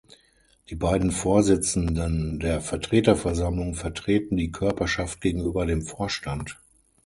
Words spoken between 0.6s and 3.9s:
Die beiden Vorsitzenden der Vertreterversammlung